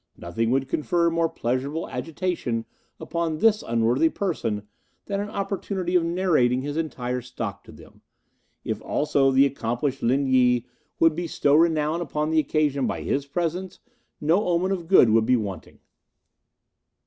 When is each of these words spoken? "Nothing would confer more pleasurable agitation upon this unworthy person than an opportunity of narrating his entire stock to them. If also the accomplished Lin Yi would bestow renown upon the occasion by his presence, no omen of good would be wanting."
"Nothing 0.17 0.49
would 0.49 0.67
confer 0.67 1.11
more 1.11 1.29
pleasurable 1.29 1.87
agitation 1.87 2.65
upon 2.99 3.37
this 3.37 3.61
unworthy 3.67 4.09
person 4.09 4.63
than 5.05 5.19
an 5.19 5.29
opportunity 5.29 5.95
of 5.95 6.03
narrating 6.03 6.63
his 6.63 6.75
entire 6.75 7.21
stock 7.21 7.63
to 7.65 7.71
them. 7.71 8.01
If 8.65 8.81
also 8.81 9.29
the 9.29 9.45
accomplished 9.45 10.01
Lin 10.01 10.25
Yi 10.25 10.65
would 10.99 11.15
bestow 11.15 11.53
renown 11.53 12.01
upon 12.01 12.31
the 12.31 12.39
occasion 12.39 12.87
by 12.87 13.01
his 13.03 13.27
presence, 13.27 13.77
no 14.19 14.43
omen 14.47 14.71
of 14.71 14.87
good 14.87 15.11
would 15.11 15.27
be 15.27 15.35
wanting." 15.35 15.77